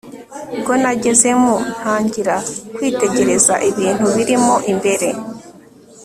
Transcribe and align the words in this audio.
bwo 0.59 0.73
nagezemo 0.81 1.53
ntangira 1.77 2.35
kwitegereza 2.75 3.53
ibintu 3.69 4.05
birimo 4.15 4.55
imbere 4.71 5.09